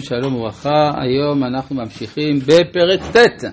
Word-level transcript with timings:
שלום 0.00 0.34
וברכה, 0.34 0.92
היום 1.02 1.44
אנחנו 1.44 1.76
ממשיכים 1.76 2.38
בפרק 2.38 3.16
ט'. 3.16 3.44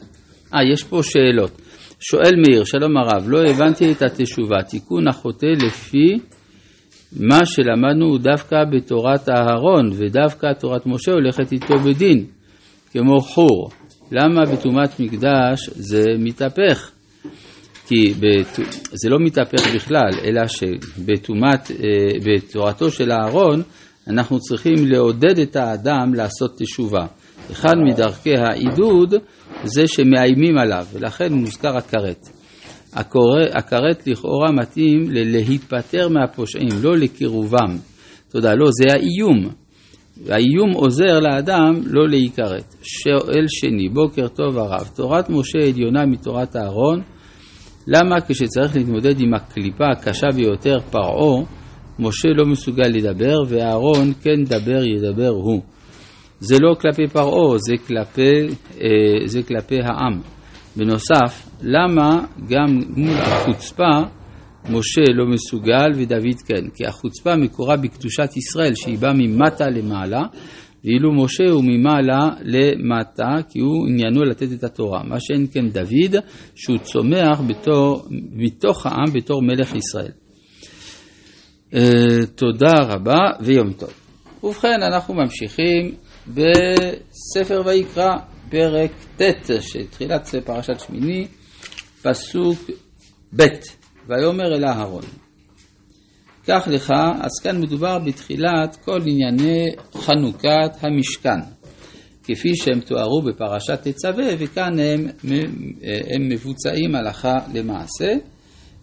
אה, 0.54 0.64
יש 0.74 0.84
פה 0.84 1.00
שאלות. 1.04 1.62
שואל 2.00 2.36
מאיר, 2.42 2.64
שלום 2.64 2.98
הרב, 2.98 3.26
לא 3.28 3.50
הבנתי 3.50 3.92
את 3.92 4.02
התשובה, 4.02 4.56
תיקון 4.70 5.08
החוטא 5.08 5.46
לפי 5.46 6.20
מה 7.20 7.46
שלמדנו 7.46 8.18
דווקא 8.18 8.56
בתורת 8.72 9.30
אהרון, 9.30 9.90
ודווקא 9.94 10.48
תורת 10.60 10.86
משה 10.86 11.12
הולכת 11.12 11.52
איתו 11.52 11.80
בדין, 11.80 12.26
כמו 12.92 13.22
חור. 13.22 13.70
למה 14.12 14.42
בטומאת 14.52 15.00
מקדש 15.00 15.70
זה 15.70 16.06
מתהפך? 16.20 16.92
כי 17.88 18.14
בת... 18.20 18.60
זה 18.92 19.10
לא 19.10 19.18
מתהפך 19.20 19.76
בכלל, 19.76 20.12
אלא 20.24 20.42
שבתורתו 20.48 22.86
אה, 22.86 22.92
של 22.92 23.12
אהרון 23.12 23.62
אנחנו 24.10 24.40
צריכים 24.40 24.76
לעודד 24.88 25.40
את 25.40 25.56
האדם 25.56 26.14
לעשות 26.14 26.58
תשובה. 26.58 27.06
אחד 27.52 27.74
מדרכי 27.92 28.36
העידוד 28.36 29.14
זה 29.64 29.88
שמאיימים 29.88 30.58
עליו, 30.58 30.86
ולכן 30.94 31.34
מוזכר 31.34 31.78
הכרת. 31.78 32.30
הכרת 33.54 34.08
לכאורה 34.08 34.52
מתאים 34.52 35.06
להיפטר 35.10 36.10
מהפושעים, 36.10 36.70
לא 36.82 36.98
לקירובם. 36.98 37.78
תודה, 38.32 38.54
לא, 38.54 38.66
זה 38.72 38.94
האיום. 38.94 39.54
האיום 40.30 40.72
עוזר 40.74 41.20
לאדם 41.20 41.82
לא 41.86 42.10
להיכרת. 42.10 42.76
שואל 42.82 43.46
שני, 43.48 43.90
בוקר 43.90 44.28
טוב 44.28 44.58
הרב, 44.58 44.90
תורת 44.96 45.30
משה 45.30 45.60
עליונה 45.60 46.06
מתורת 46.06 46.56
אהרון, 46.56 47.02
למה 47.88 48.16
כשצריך 48.28 48.76
להתמודד 48.76 49.20
עם 49.20 49.34
הקליפה 49.34 49.90
הקשה 49.92 50.28
ביותר, 50.36 50.78
פרעה, 50.92 51.46
משה 52.00 52.30
לא 52.30 52.46
מסוגל 52.46 52.88
לדבר, 52.88 53.36
ואהרון 53.48 54.14
כן 54.22 54.44
דבר 54.44 54.84
ידבר 54.84 55.28
הוא. 55.28 55.62
זה 56.40 56.56
לא 56.60 56.76
כלפי 56.82 57.08
פרעה, 57.08 57.58
זה 57.58 57.74
כלפי, 57.88 58.48
אה, 58.82 59.28
זה 59.28 59.44
כלפי 59.44 59.76
העם. 59.84 60.22
בנוסף, 60.76 61.50
למה 61.62 62.26
גם 62.50 62.80
מול 62.96 63.18
החוצפה 63.18 64.02
משה 64.70 65.02
לא 65.16 65.26
מסוגל 65.26 65.92
ודוד 65.96 66.42
כן? 66.48 66.70
כי 66.76 66.86
החוצפה 66.86 67.36
מקורה 67.36 67.78
בקדושת 67.78 68.38
ישראל 68.38 68.76
שהיא 68.76 68.98
באה 68.98 69.14
ממטה 69.14 69.70
למעלה, 69.70 70.22
ואילו 70.84 71.14
משה 71.14 71.44
הוא 71.52 71.64
ממעלה 71.64 72.30
למטה, 72.42 73.36
כי 73.50 73.60
הוא 73.60 73.88
עניינו 73.88 74.24
לתת 74.24 74.54
את 74.54 74.64
התורה. 74.64 75.04
מה 75.04 75.20
שאין 75.20 75.48
כן 75.54 75.70
דוד, 75.70 76.22
שהוא 76.56 76.78
צומח 76.78 77.42
בתור, 77.48 78.06
מתוך 78.32 78.86
העם 78.86 79.14
בתור 79.14 79.42
מלך 79.42 79.76
ישראל. 79.76 80.12
אה, 81.74 82.26
תודה 82.36 82.74
רבה 82.80 83.20
ויום 83.40 83.74
טוב. 83.74 83.94
ובכן, 84.44 84.84
אנחנו 84.84 85.14
ממשיכים 85.14 85.96
בספר 86.28 87.62
ויקרא, 87.66 88.10
פרק 88.50 88.92
ט', 89.18 89.62
שתחילת 89.62 90.36
פרשת 90.46 90.80
שמיני, 90.80 91.28
פסוק 92.02 92.60
ב', 93.36 93.44
ויאמר 94.08 94.56
אל 94.56 94.66
אהרון. 94.66 95.04
קח 96.46 96.68
לך, 96.68 96.94
אז 97.22 97.32
כאן 97.44 97.62
מדובר 97.62 98.00
בתחילת 98.00 98.76
כל 98.86 99.00
ענייני 99.06 99.66
חנוכת 99.96 100.72
המשכן, 100.82 101.40
כפי 102.24 102.56
שהם 102.56 102.80
תוארו 102.80 103.22
בפרשת 103.22 103.88
תצווה, 103.88 104.26
וכאן 104.40 104.80
הם, 104.80 105.08
הם 106.16 106.30
מבוצעים 106.30 106.96
הלכה 106.96 107.34
למעשה. 107.54 108.14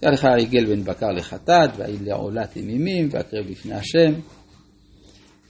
קח 0.00 0.08
לך 0.12 0.25
עגל 0.25 0.64
בן 0.66 0.84
בקר 0.84 1.11
לחטאת, 1.16 1.70
והעיל 1.77 1.98
לעולה 2.05 2.47
תמימים, 2.47 3.08
והקרב 3.11 3.47
לפני 3.50 3.75
השם. 3.75 4.12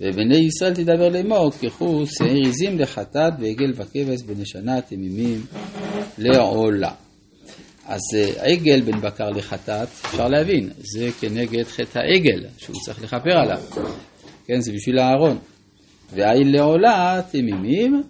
ובני 0.00 0.36
ישראל 0.36 0.75
תדבר 0.75 1.08
לאמור, 1.08 1.50
קחו 1.61 2.05
שעיר 2.06 2.48
עזים 2.48 2.78
לחטאת, 2.78 3.33
ועגל 3.41 3.72
וכבש 3.74 4.22
בני 4.22 4.47
שנה 4.47 4.80
תמימים 4.80 5.47
לעולה. 6.19 6.91
אז 7.86 8.00
אה, 8.14 8.52
עגל 8.52 8.80
בן 8.80 9.01
בקר 9.01 9.30
לחטאת, 9.30 9.89
אפשר 9.89 10.29
להבין, 10.29 10.70
זה 10.78 11.08
כנגד 11.20 11.64
חטא 11.64 11.98
העגל, 11.98 12.48
שהוא 12.58 12.77
צריך 12.84 13.02
לכפר 13.02 13.39
עליו. 13.39 13.63
כן, 14.46 14.61
זה 14.61 14.73
בשביל 14.73 14.98
אהרון. 14.98 15.39
והעיל 16.13 16.57
לעולה 16.57 17.20
תמימים 17.30 18.02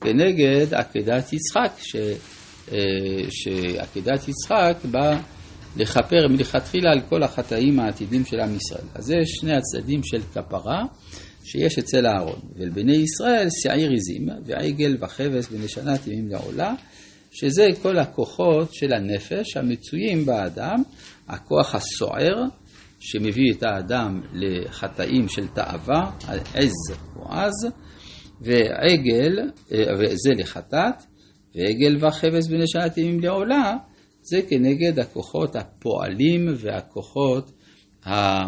כנגד 0.00 0.74
עקדת 0.74 1.32
יצחק, 1.32 1.72
ש... 1.78 1.96
אה, 2.72 2.78
שעקדת 3.30 4.28
יצחק 4.28 4.76
באה 4.90 5.18
לכפר 5.76 6.28
מלכתחילה 6.30 6.90
על 6.92 7.00
כל 7.00 7.22
החטאים 7.22 7.80
העתידים 7.80 8.24
של 8.24 8.40
עם 8.40 8.56
ישראל. 8.56 8.86
אז 8.94 9.04
זה 9.04 9.14
שני 9.24 9.52
הצדדים 9.56 10.00
של 10.04 10.22
כפרה 10.34 10.82
שיש 11.44 11.78
אצל 11.78 12.06
אהרון. 12.06 12.40
ולבני 12.56 12.96
ישראל 12.96 13.46
שעיר 13.62 13.92
עזים, 13.92 14.28
ועגל 14.46 14.96
וכבש 15.00 15.46
בנשנה 15.48 15.98
תימים 15.98 16.28
לעולה, 16.28 16.74
שזה 17.30 17.66
כל 17.82 17.98
הכוחות 17.98 18.74
של 18.74 18.92
הנפש 18.94 19.56
המצויים 19.56 20.26
באדם, 20.26 20.82
הכוח 21.28 21.74
הסוער 21.74 22.42
שמביא 23.00 23.52
את 23.52 23.62
האדם 23.62 24.20
לחטאים 24.32 25.28
של 25.28 25.46
תאווה, 25.48 26.10
עז 26.54 26.96
או 27.16 27.32
עז, 27.32 27.66
ועגל, 28.40 29.38
אה, 29.72 29.78
וזה 29.98 30.30
לחטאת, 30.38 31.02
ועגל 31.54 31.96
וכבש 32.06 32.48
בנשנה 32.48 32.88
תימים 32.88 33.20
לעולה, 33.20 33.76
זה 34.24 34.42
כנגד 34.48 34.98
הכוחות 34.98 35.56
הפועלים 35.56 36.46
והכוחות 36.56 37.50
אה, 38.06 38.42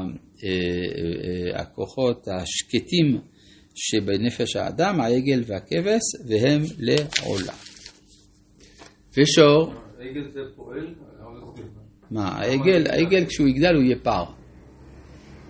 אה, 0.45 1.61
הכוחות 1.61 2.29
השקטים 2.29 3.21
שבנפש 3.75 4.57
האדם, 4.57 5.01
העגל 5.01 5.43
והכבש, 5.47 6.03
והם 6.29 6.63
לעולה. 6.79 7.53
ושור... 9.17 9.73
העגל 9.99 10.31
זה 10.33 10.41
פועל? 10.57 10.95
מה, 12.11 12.29
העגל, 12.29 12.87
העגל 12.91 13.27
כשהוא 13.27 13.49
יגדל 13.49 13.75
הוא 13.75 13.83
יהיה 13.83 13.97
פער. 14.03 14.25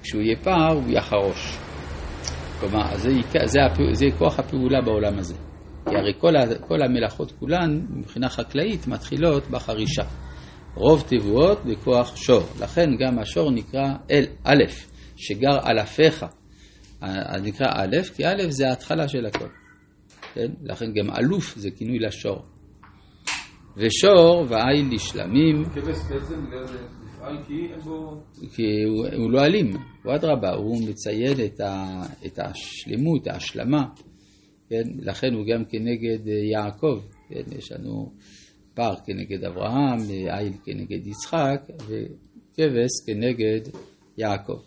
כשהוא 0.02 0.22
יהיה 0.22 0.36
פער 0.42 0.72
הוא 0.72 0.84
יחרוש. 0.88 1.58
כלומר, 2.60 2.96
זה, 2.96 3.10
זה, 3.44 3.60
זה 3.92 4.06
כוח 4.18 4.38
הפעולה 4.38 4.80
בעולם 4.80 5.18
הזה. 5.18 5.34
כי 5.88 5.96
הרי 5.96 6.12
כל, 6.18 6.36
ה, 6.36 6.58
כל 6.58 6.82
המלאכות 6.82 7.32
כולן, 7.32 7.80
מבחינה 7.90 8.28
חקלאית, 8.28 8.86
מתחילות 8.86 9.50
בחרישה. 9.50 10.02
רוב 10.74 11.04
תבואות 11.08 11.64
בכוח 11.64 12.16
שור. 12.16 12.42
לכן 12.60 12.86
גם 12.98 13.18
השור 13.18 13.50
נקרא 13.50 13.94
אל 14.10 14.24
א', 14.44 14.64
שגר 15.16 15.58
אלפיך. 15.68 16.26
נקרא 17.42 17.66
א', 17.70 18.02
כי 18.16 18.26
א' 18.26 18.42
זה 18.48 18.68
ההתחלה 18.68 19.08
של 19.08 19.26
הכל. 19.26 19.48
כן? 20.34 20.50
לכן 20.62 20.86
גם 20.92 21.16
אלוף 21.16 21.56
זה 21.56 21.70
כינוי 21.70 21.98
לשור. 21.98 22.44
ושור 23.76 24.46
ועיל 24.48 24.94
לשלמים. 24.94 25.64
כבש 25.64 25.96
בעצם 26.10 26.46
נפעל 27.04 27.36
כי 27.46 27.54
אין 27.72 27.80
בו... 27.80 28.22
כי 28.54 28.82
הוא, 28.88 29.06
הוא 29.16 29.30
לא 29.30 29.40
אלים, 29.44 29.70
הוא 30.04 30.14
אדרבה, 30.14 30.50
הוא 30.50 30.88
מציין 30.88 31.36
את, 31.44 31.60
ה, 31.60 32.02
את 32.26 32.38
השלמות, 32.38 33.26
ההשלמה. 33.26 33.84
כן? 34.68 34.82
לכן 35.02 35.34
הוא 35.34 35.46
גם 35.46 35.64
כנגד 35.64 36.26
יעקב, 36.26 37.00
כן? 37.28 37.56
יש 37.58 37.72
לנו 37.72 38.12
פר 38.74 38.94
כנגד 39.06 39.44
אברהם, 39.44 39.98
עיל 40.10 40.52
כנגד 40.64 41.06
יצחק 41.06 41.60
וכבש 41.86 42.90
כנגד 43.06 43.60
יעקב. 44.18 44.60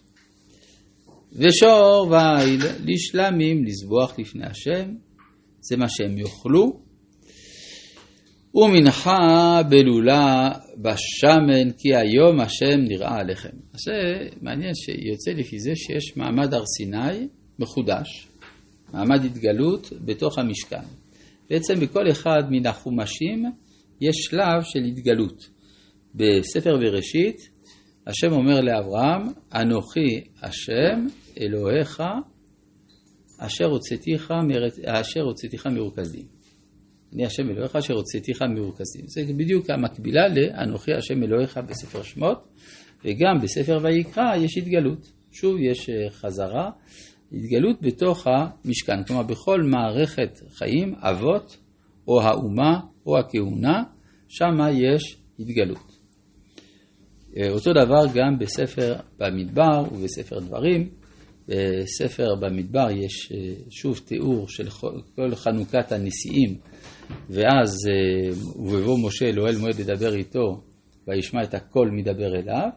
ושור 1.34 2.08
ועיל 2.12 2.62
לשלמים 2.86 3.66
לזבוח 3.66 4.20
לפני 4.20 4.46
השם, 4.46 4.94
זה 5.62 5.78
מה 5.78 5.86
שהם 5.90 6.18
יאכלו. 6.18 6.90
ומנחה 8.56 9.62
בלולה 9.70 10.50
בשמן 10.78 11.72
כי 11.78 11.96
היום 11.96 12.40
השם 12.40 12.80
נראה 12.80 13.20
עליכם. 13.20 13.58
אז 13.74 13.80
זה 13.86 14.28
מעניין 14.42 14.72
שיוצא 14.76 15.32
לפי 15.32 15.60
זה 15.60 15.72
שיש 15.76 16.18
מעמד 16.18 16.54
הר 16.54 16.64
סיני 16.78 17.28
מחודש, 17.60 18.29
מעמד 18.94 19.26
התגלות 19.26 19.94
בתוך 20.06 20.38
המשכן. 20.40 20.84
בעצם 21.50 21.74
בכל 21.82 22.12
אחד 22.12 22.44
מן 22.50 22.66
החומשים 22.68 23.46
יש 24.02 24.16
שלב 24.16 24.64
של 24.64 24.80
התגלות. 24.80 25.50
בספר 26.16 26.78
בראשית, 26.78 27.50
השם 28.08 28.32
אומר 28.32 28.62
לאברהם, 28.62 29.22
אנוכי 29.56 30.24
השם 30.42 31.08
אלוהיך 31.40 32.04
אשר 33.38 33.66
הוצאתיך, 33.66 34.34
אשר 34.86 35.22
הוצאתיך 35.22 35.68
מרוכזים. 35.68 36.26
אני 37.14 37.26
השם 37.26 37.50
אלוהיך 37.50 37.76
אשר 37.76 37.94
הוצאתיך 37.94 38.42
מרוכזים. 38.42 39.06
זה 39.08 39.34
בדיוק 39.34 39.70
המקבילה 39.70 40.28
לאנוכי 40.28 40.94
השם 40.94 41.24
אלוהיך 41.24 41.58
בספר 41.58 42.04
שמות, 42.04 42.48
וגם 43.06 43.42
בספר 43.44 43.78
ויקרא 43.84 44.36
יש 44.36 44.58
התגלות. 44.58 45.12
שוב 45.32 45.58
יש 45.60 45.90
אה, 45.90 46.10
חזרה, 46.10 46.70
התגלות 47.34 47.82
בתוך 47.82 48.28
המשכן. 48.28 49.04
כלומר, 49.04 49.24
בכל 49.24 49.62
מערכת 49.62 50.40
חיים, 50.50 50.96
אבות 50.96 51.58
או 52.08 52.22
האומה 52.22 52.80
או 53.06 53.20
הכהונה, 53.20 53.84
שם 54.28 54.58
יש 54.74 55.18
התגלות. 55.40 56.00
אה, 57.38 57.50
אותו 57.50 57.72
דבר 57.74 58.06
גם 58.16 58.40
בספר 58.40 58.96
במדבר 59.18 59.84
ובספר 59.92 60.40
דברים, 60.40 60.90
בספר 61.48 62.36
במדבר 62.42 62.88
יש 62.92 63.32
שוב 63.70 64.00
תיאור 64.06 64.50
של 64.50 64.70
כל 65.16 65.36
חנוכת 65.36 65.92
הנשיאים, 65.92 66.58
ואז 67.30 67.76
ובבוא 68.56 68.98
משה 69.08 69.26
אלוהל 69.26 69.58
מועד 69.58 69.80
לדבר 69.80 70.16
איתו, 70.16 70.62
וישמע 71.08 71.44
את 71.44 71.54
הקול 71.54 71.92
מדבר 71.92 72.36
אליו, 72.36 72.70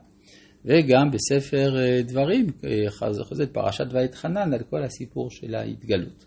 וגם 0.64 1.11
בספר 1.11 1.75
דברים, 2.03 2.47
חוזרת 2.88 3.53
פרשת 3.53 3.85
ואתחנן 3.91 4.53
על 4.53 4.62
כל 4.70 4.82
הסיפור 4.85 5.31
של 5.31 5.55
ההתגלות. 5.55 6.25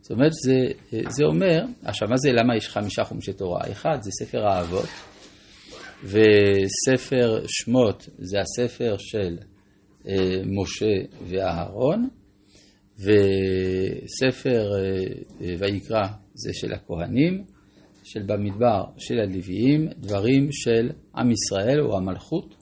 זאת 0.00 0.10
אומרת, 0.10 0.32
זה, 0.32 0.56
זה 0.90 1.24
אומר, 1.24 1.64
עכשיו 1.84 2.08
מה 2.08 2.16
זה, 2.16 2.32
למה 2.32 2.56
יש 2.56 2.68
חמישה 2.68 3.04
חומשי 3.04 3.32
תורה? 3.32 3.60
אחד 3.72 3.98
זה 4.02 4.10
ספר 4.10 4.46
האבות, 4.46 4.88
וספר 6.04 7.42
שמות 7.46 8.08
זה 8.18 8.40
הספר 8.40 8.96
של 8.98 9.38
אה, 10.08 10.42
משה 10.46 10.94
ואהרון, 11.26 12.08
וספר 12.98 14.66
אה, 14.78 15.54
ויקרא 15.58 16.06
זה 16.34 16.50
של 16.52 16.72
הכהנים, 16.72 17.44
של 18.02 18.22
במדבר 18.26 18.84
של 18.98 19.18
הלוויים, 19.18 19.88
דברים 19.96 20.48
של 20.52 20.90
עם 21.16 21.30
ישראל 21.30 21.80
או 21.80 21.96
המלכות, 21.96 22.54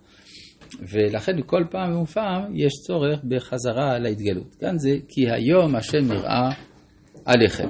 ולכן 0.80 1.32
כל 1.46 1.64
פעם 1.70 2.00
ופעם 2.00 2.56
יש 2.56 2.72
צורך 2.86 3.20
בחזרה 3.24 3.98
להתגלות. 3.98 4.54
כאן 4.54 4.78
זה 4.78 4.96
כי 5.08 5.30
היום 5.30 5.76
השם 5.76 6.12
יראה 6.12 6.50
עליכם. 7.24 7.68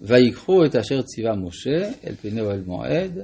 ויקחו 0.00 0.64
את 0.64 0.76
אשר 0.76 1.02
ציווה 1.02 1.36
משה 1.36 1.90
אל 2.06 2.14
פני 2.14 2.40
אוהל 2.40 2.62
מועד, 2.66 3.18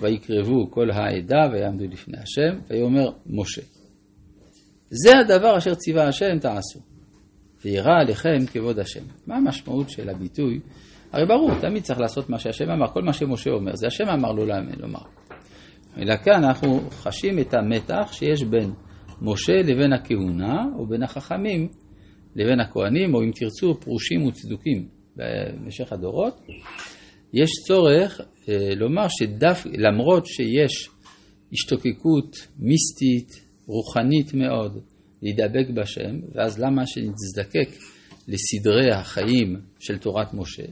ויקרבו 0.00 0.70
כל 0.70 0.90
העדה 0.90 1.48
ויעמדו 1.52 1.84
לפני 1.84 2.18
השם, 2.18 2.58
ויאמר 2.70 3.10
משה. 3.26 3.62
זה 4.90 5.18
הדבר 5.18 5.58
אשר 5.58 5.74
ציווה 5.74 6.08
השם 6.08 6.38
תעשו, 6.40 6.80
וירא 7.64 8.00
עליכם 8.00 8.46
כבוד 8.52 8.78
השם. 8.78 9.04
מה 9.26 9.36
המשמעות 9.36 9.90
של 9.90 10.08
הביטוי? 10.08 10.60
הרי 11.12 11.26
ברור, 11.26 11.50
תמיד 11.60 11.82
צריך 11.82 12.00
לעשות 12.00 12.30
מה 12.30 12.38
שהשם 12.38 12.70
אמר, 12.70 12.86
כל 12.86 13.02
מה 13.02 13.12
שמשה 13.12 13.50
אומר, 13.50 13.76
זה 13.76 13.86
השם 13.86 14.08
אמר 14.08 14.32
לו 14.32 14.46
לומר. 14.78 15.02
אלא 15.98 16.16
כאן 16.16 16.44
אנחנו 16.44 16.80
חשים 16.90 17.38
את 17.38 17.54
המתח 17.54 18.12
שיש 18.12 18.42
בין 18.42 18.70
משה 19.22 19.56
לבין 19.64 19.92
הכהונה, 19.92 20.64
או 20.78 20.86
בין 20.86 21.02
החכמים 21.02 21.68
לבין 22.36 22.60
הכהנים, 22.60 23.14
או 23.14 23.22
אם 23.22 23.30
תרצו, 23.34 23.80
פרושים 23.80 24.26
וצדוקים 24.26 24.88
במשך 25.16 25.92
הדורות, 25.92 26.40
יש 27.32 27.50
צורך 27.66 28.20
אה, 28.48 28.74
לומר 28.76 29.06
למרות 29.66 30.26
שיש 30.26 30.88
השתוקקות 31.52 32.36
מיסטית, 32.58 33.48
רוחנית 33.66 34.34
מאוד, 34.34 34.78
להידבק 35.22 35.70
בשם, 35.74 36.20
ואז 36.34 36.58
למה 36.58 36.82
שנזדקק 36.86 37.68
לסדרי 38.28 38.92
החיים 38.92 39.60
של 39.78 39.98
תורת 39.98 40.34
משה? 40.34 40.62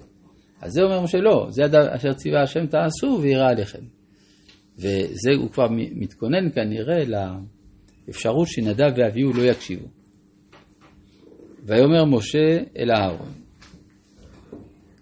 אז 0.61 0.73
זה 0.73 0.83
אומר 0.83 1.01
משה, 1.01 1.19
לא, 1.19 1.47
זה 1.51 1.63
אשר 1.97 2.13
ציווה 2.13 2.43
השם 2.43 2.67
תעשו 2.67 3.19
ויראה 3.23 3.49
עליכם. 3.49 3.96
וזה 4.79 5.31
הוא 5.39 5.51
כבר 5.51 5.67
מתכונן 5.71 6.51
כנראה 6.55 7.05
לאפשרות 8.09 8.49
שנדב 8.49 8.91
ואביהו 8.97 9.33
לא 9.33 9.43
יקשיבו. 9.43 9.87
ויאמר 11.65 12.05
משה 12.05 12.59
אל 12.79 12.91
אהרון, 12.91 13.33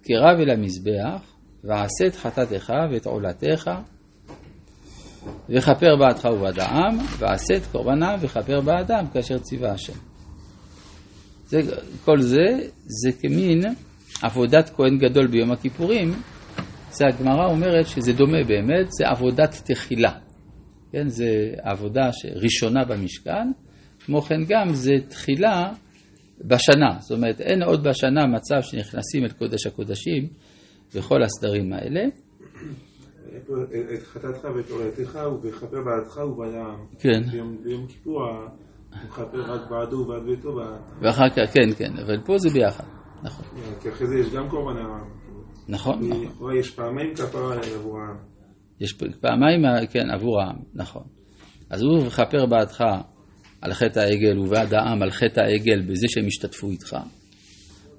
קרב 0.03 0.41
אל 0.41 0.51
המזבח, 0.51 1.35
ועשה 1.65 2.07
את 2.07 2.15
חטאתך 2.15 2.73
ואת 2.93 3.07
עולתך, 3.07 3.71
וכפר 5.49 5.97
בעדך 5.97 6.25
ובעד 6.25 6.59
העם, 6.59 6.99
ועשה 7.19 7.57
את 7.57 7.63
קורבנם 7.73 8.17
וכפר 8.21 8.61
בעדם, 8.61 9.07
כאשר 9.13 9.39
ציווה 9.39 9.73
השם. 9.73 9.99
זה, 11.47 11.61
כל 12.05 12.21
זה, 12.21 12.69
זה 12.85 13.11
כמין 13.21 13.61
עבודת 14.23 14.71
כהן 14.77 14.99
גדול 14.99 15.27
ביום 15.27 15.53
הכיפורים, 15.53 16.15
זה 16.95 17.07
הגמרא 17.07 17.47
אומרת 17.47 17.87
שזה 17.87 18.13
דומה 18.13 18.45
באמת, 18.49 18.87
זה 18.91 19.05
עבודת 19.07 19.63
תחילה. 19.65 20.13
כן, 20.93 21.09
זה 21.09 21.27
עבודה 21.63 22.11
ראשונה 22.43 22.85
במשכן, 22.85 23.51
כמו 24.05 24.21
כן 24.21 24.41
גם 24.49 24.73
זה 24.73 24.93
תחילה 25.09 25.73
בשנה, 26.41 27.01
זאת 27.01 27.19
אומרת 27.19 27.41
אין 27.41 27.63
עוד 27.63 27.89
בשנה 27.89 28.27
מצב 28.27 28.63
שנכנסים 28.63 29.25
אל 29.25 29.29
קודש 29.29 29.67
הקודשים 29.67 30.29
וכל 30.95 31.23
הסדרים 31.23 31.73
האלה. 31.73 32.01
את 33.35 34.03
חטאתך 34.03 34.45
ואת 34.57 34.71
עולתך 34.71 35.19
וכפר 35.43 35.83
בעדך 35.85 36.19
העם. 36.19 36.87
כן. 36.99 37.23
ביום 37.63 37.87
כיפור 37.87 38.23
הוא 38.23 38.49
מכפר 39.05 39.53
רק 39.53 39.71
בעדו 39.71 39.97
ובעד 39.97 40.23
ביתו. 40.27 40.57
ואחר 41.03 41.29
כך, 41.29 41.55
כן, 41.55 41.75
כן, 41.79 41.99
אבל 41.99 42.21
פה 42.25 42.39
זה 42.39 42.51
ביחד, 42.51 42.85
נכון. 43.23 43.45
כי 43.83 43.89
אחרי 43.89 44.07
זה 44.07 44.19
יש 44.19 44.35
גם 44.35 44.49
קורבן 44.49 44.77
העם. 44.77 45.24
נכון, 45.69 46.09
נכון. 46.09 46.59
יש 46.59 46.71
פעמיים 46.71 47.15
כפרה 47.15 47.57
עבור 47.75 47.99
העם. 47.99 48.17
יש 48.81 48.93
פעמיים, 49.21 49.63
כן, 49.91 50.11
עבור 50.11 50.41
העם, 50.41 50.57
נכון. 50.75 51.03
אז 51.71 51.83
הוא 51.83 52.07
מכפר 52.07 52.47
בעדך 52.47 52.81
על 53.61 53.73
חטא 53.75 54.01
העגל 54.01 54.39
ובעד 54.39 54.75
העם 54.75 55.03
על 55.03 55.11
חטא 55.11 55.41
העגל 55.41 55.83
בזה 55.83 56.07
שהם 56.09 56.27
השתתפו 56.27 56.71
איתך. 56.71 56.97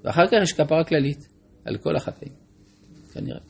ואחר 0.04 0.26
כך 0.26 0.36
יש 0.42 0.52
כפרה 0.52 0.84
כללית 0.84 1.18
על 1.64 1.76
כל 1.78 1.96
החטאים, 1.96 2.32
כנראה. 3.12 3.40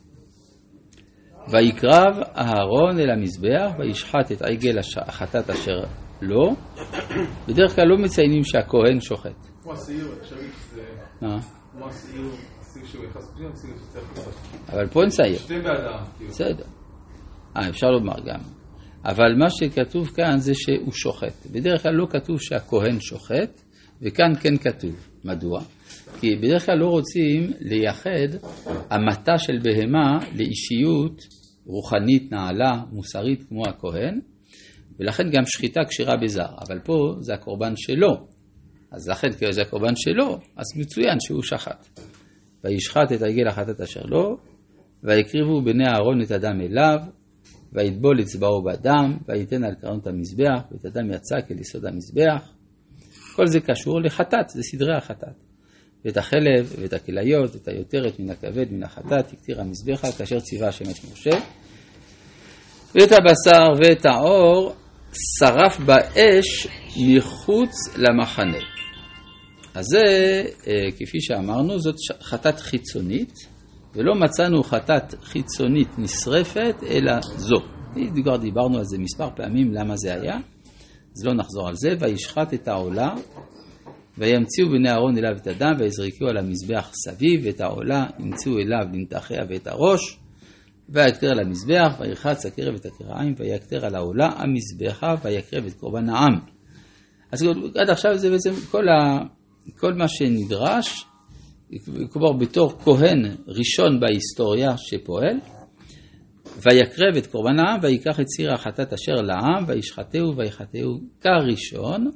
ויקרב 1.49 2.17
אהרון 2.37 3.01
אל 3.01 3.11
המזבח 3.11 3.71
וישחט 3.79 4.33
את 4.33 4.43
עגל 4.43 4.79
החטאת 4.79 5.51
אשר 5.51 5.81
לו. 6.23 6.55
בדרך 7.49 7.75
כלל 7.75 7.85
לא 7.89 7.97
מציינים 7.99 8.45
שהכהן 8.45 9.01
שוחט. 9.01 9.47
כמו 9.63 9.73
הסיור, 9.73 10.13
אפשרי 10.21 10.49
שזה... 10.53 10.83
מה? 11.21 11.41
כמו 11.73 11.89
הסיור, 11.89 12.31
סיור 12.77 12.87
שהוא 12.87 13.05
יחס 13.05 13.33
פנימה, 13.35 13.57
סיור 13.57 13.77
שצריך 13.79 14.05
לעשות. 14.17 14.35
אבל 14.69 14.89
פה 14.89 15.01
נצייר. 15.07 15.39
שתי 15.39 15.61
בעדם. 15.61 16.05
בסדר. 16.29 16.65
אה, 17.57 17.69
אפשר 17.69 17.87
לומר 17.87 18.21
גם. 18.27 18.41
אבל 19.05 19.35
מה 19.39 19.51
שכתוב 19.51 20.09
כאן 20.09 20.39
זה 20.39 20.55
שהוא 20.55 20.93
שוחט. 20.93 21.47
בדרך 21.53 21.83
כלל 21.83 21.93
לא 21.93 22.07
כתוב 22.11 22.41
שהכהן 22.41 23.01
שוחט, 23.01 23.61
וכאן 24.03 24.33
כן 24.41 24.57
כתוב. 24.57 25.09
מדוע? 25.25 25.61
כי 26.21 26.37
בדרך 26.37 26.67
כלל 26.67 26.79
לא 26.79 26.87
רוצים 26.87 27.53
לייחד 27.61 28.49
המתה 28.91 29.39
של 29.39 29.59
בהמה 29.63 30.19
לאישיות 30.35 31.23
רוחנית 31.67 32.33
נעלה, 32.33 32.83
מוסרית 32.93 33.43
כמו 33.49 33.63
הכהן, 33.69 34.21
ולכן 34.99 35.25
גם 35.31 35.43
שחיטה 35.47 35.81
כשירה 35.89 36.17
בזר. 36.17 36.49
אבל 36.69 36.79
פה 36.85 37.15
זה 37.21 37.35
הקורבן 37.35 37.73
שלו. 37.77 38.27
אז 38.91 39.09
לכן, 39.09 39.33
כי 39.33 39.53
זה 39.53 39.63
הקורבן 39.63 39.97
שלו, 39.97 40.39
אז 40.57 40.65
מצוין 40.77 41.21
שהוא 41.21 41.43
שחט. 41.43 42.01
וישחט 42.67 43.13
את 43.13 43.23
העגל 43.23 43.49
החטאת 43.49 43.81
אשר 43.81 44.03
לו, 44.05 44.37
ויקריבו 45.05 45.63
בני 45.63 45.85
אהרון 45.89 46.23
את 46.23 46.31
הדם 46.31 46.61
אליו, 46.61 46.99
ויטבול 47.73 48.21
אצבעו 48.21 48.63
בדם, 48.63 49.17
ויתן 49.29 49.65
על 49.65 49.75
קרנות 49.75 50.07
המזבח, 50.07 50.63
ואת 50.73 50.85
הדם 50.85 51.11
יצק 51.11 51.51
אל 51.51 51.61
יסוד 51.61 51.87
המזבח. 51.87 52.53
כל 53.37 53.47
זה 53.47 53.61
קשור 53.61 54.01
לחטאת, 54.01 54.49
זה 54.49 54.63
סדרי 54.63 54.97
החטאת. 54.97 55.35
ואת 56.05 56.17
החלב, 56.17 56.75
ואת 56.79 56.93
הכליות, 56.93 57.55
ואת 57.55 57.69
היותרת 57.69 58.21
מן 58.21 58.31
הכבד, 58.31 58.73
מן 58.73 58.83
החטאת, 58.83 59.33
הקטיר 59.33 59.61
המזבחה, 59.61 60.13
כאשר 60.13 60.41
ציווה 60.41 60.69
השם 60.69 60.85
את 60.85 61.13
משה. 61.13 61.39
ואת 62.95 63.13
הבשר 63.13 63.81
ואת 63.83 64.07
העור 64.07 64.75
שרף 65.13 65.81
באש 65.81 66.67
מחוץ 66.97 67.97
למחנה. 67.97 68.76
אז 69.77 69.85
זה, 69.85 70.03
אה, 70.67 70.91
כפי 70.99 71.21
שאמרנו, 71.21 71.79
זאת 71.79 71.95
חטאת 72.23 72.61
חיצונית, 72.61 73.33
ולא 73.95 74.15
מצאנו 74.15 74.63
חטאת 74.63 75.15
חיצונית 75.23 75.89
נשרפת, 75.99 76.75
אלא 76.91 77.13
זו. 77.37 77.57
כבר 78.23 78.37
דיברנו 78.37 78.79
על 78.79 78.85
זה 78.85 78.99
מספר 78.99 79.29
פעמים, 79.37 79.75
למה 79.75 79.97
זה 79.97 80.15
היה, 80.15 80.37
אז 81.17 81.25
לא 81.25 81.35
נחזור 81.35 81.69
על 81.69 81.75
זה. 81.75 81.89
וישחט 82.01 82.55
את 82.55 82.69
העולה, 82.69 83.15
וימציאו 84.19 84.69
בני 84.69 84.91
אהרון 84.91 85.19
אליו 85.19 85.37
את 85.37 85.47
הדם, 85.47 85.73
ויזרקו 85.79 86.27
על 86.29 86.37
המזבח 86.37 86.91
סביב, 86.93 87.41
ואת 87.45 87.61
העולה 87.61 88.07
ימצאו 88.19 88.53
אליו 88.59 88.87
לנתחיה 88.93 89.45
ואת 89.49 89.67
הראש, 89.67 90.19
ויקטר 90.89 91.31
על 91.31 91.41
המזבח, 91.41 91.97
וירחץ 92.01 92.47
הקרב 92.47 92.75
את 92.75 92.87
הקרעיים, 92.87 93.35
ויקטר 93.39 93.87
על 93.87 93.95
העולה 93.95 94.29
המזבחה, 94.37 95.15
ויקרב 95.23 95.67
את 95.67 95.75
קורבן 95.75 96.09
העם. 96.09 96.39
אז 97.33 97.43
עד 97.75 97.91
עכשיו 97.91 98.19
זה 98.19 98.31
בעצם 98.31 98.51
כל, 98.71 98.89
ה, 98.89 99.19
כל 99.79 99.95
מה 99.95 100.09
שנדרש, 100.09 101.05
כלומר 102.11 102.33
בתור 102.33 102.79
כהן 102.79 103.37
ראשון 103.47 104.01
בהיסטוריה 104.01 104.77
שפועל, 104.77 105.41
ויקרב 106.57 107.17
את 107.19 107.27
קורבן 107.27 107.59
העם, 107.59 107.79
ויקח 107.83 108.21
את 108.21 108.27
סיר 108.37 108.53
החטאת 108.53 108.93
אשר 108.93 109.15
לעם, 109.15 109.65
וישחטהו 109.67 110.37
ויחטאו 110.37 110.99
כראשון, 111.21 112.11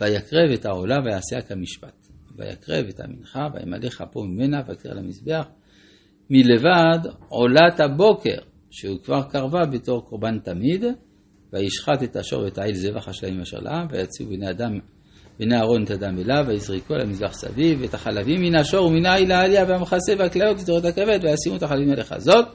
ויקרב 0.00 0.50
את 0.54 0.64
העולה 0.66 0.96
ויעשה 1.04 1.40
כמשפט. 1.40 2.02
ויקרב 2.36 2.86
את 2.88 3.00
המנחה, 3.00 3.46
וימלא 3.54 3.88
כפו 3.88 4.24
ממנה, 4.24 4.60
ויקרא 4.68 4.94
למזבח. 4.94 5.46
מלבד 6.30 7.10
עולת 7.28 7.80
הבוקר, 7.80 8.38
שהוא 8.70 8.98
כבר 9.04 9.22
קרבה 9.22 9.66
בתור 9.72 10.06
קורבן 10.06 10.38
תמיד, 10.38 10.84
וישחט 11.52 12.02
את 12.02 12.16
השור 12.16 12.42
ואת 12.42 12.58
העיל 12.58 12.74
זבח 12.74 13.08
השלמים 13.08 13.40
אשר 13.40 13.58
לעם, 13.58 13.86
ויציעו 13.90 14.28
בני 14.28 14.50
אדם 14.50 14.78
ונא 15.40 15.54
אהרון 15.54 15.84
את 15.84 15.90
הדם 15.90 16.18
אליו, 16.18 16.44
ויזריקו 16.48 16.94
על 16.94 17.00
המזבח 17.00 17.32
סביב, 17.32 17.78
ואת 17.80 17.94
החלבים 17.94 18.42
מן 18.42 18.54
השור 18.54 18.86
ומן 18.86 19.06
העיל 19.06 19.32
העלייה 19.32 19.64
והמכסה 19.68 20.12
והכליות 20.18 20.60
ותורת 20.60 20.84
הכבד, 20.84 21.18
וישימו 21.22 21.56
את 21.56 21.62
החלבים 21.62 21.90
על 21.90 22.00
החזות, 22.00 22.46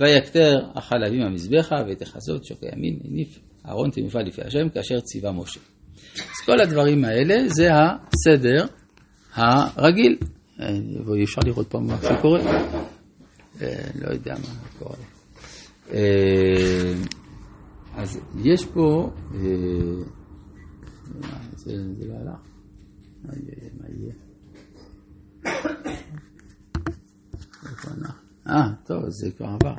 ויקטר 0.00 0.58
החלבים 0.74 1.22
המזבחה, 1.22 1.76
ואת 1.88 2.02
החזות 2.02 2.44
שוק 2.44 2.58
הימין, 2.62 2.98
הניף 3.04 3.38
אהרון 3.68 3.90
תנופה 3.90 4.18
לפי 4.18 4.42
השם, 4.46 4.68
כאשר 4.68 5.00
ציווה 5.00 5.32
משה. 5.32 5.60
אז 6.14 6.46
כל 6.46 6.60
הדברים 6.60 7.04
האלה 7.04 7.48
זה 7.48 7.68
הסדר 7.72 8.66
הרגיל. 9.34 10.16
אה, 10.60 10.66
ואי 11.06 11.24
אפשר 11.24 11.40
לראות 11.44 11.66
פה 11.68 11.78
מה 11.78 11.96
שקורה. 12.02 12.40
אה, 13.62 13.90
לא 14.00 14.12
יודע 14.12 14.34
מה 14.34 14.78
קורה. 14.78 14.96
אה, 15.92 16.92
אז 17.96 18.20
יש 18.44 18.64
פה, 18.64 19.10
זה, 21.56 21.94
זה 21.98 22.06
לא 22.08 22.14
הלך, 22.14 22.40
מה 23.24 23.88
יהיה? 23.88 24.14
אה, 28.46 28.72
טוב, 28.84 29.10
זה 29.10 29.30
כבר 29.30 29.46
עבר. 29.46 29.70